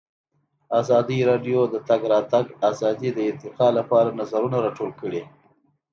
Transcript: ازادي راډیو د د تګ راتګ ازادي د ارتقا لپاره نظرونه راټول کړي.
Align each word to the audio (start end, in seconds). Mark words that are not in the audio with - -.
ازادي 0.79 1.19
راډیو 1.29 1.59
د 1.67 1.69
د 1.73 1.75
تګ 1.89 2.01
راتګ 2.13 2.45
ازادي 2.69 3.09
د 3.13 3.19
ارتقا 3.29 3.67
لپاره 3.77 4.09
نظرونه 4.19 4.57
راټول 4.65 4.91
کړي. 5.01 5.21